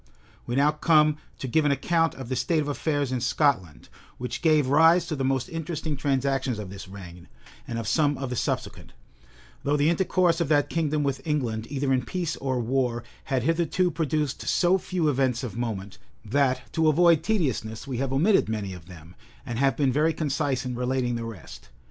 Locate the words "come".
0.71-1.17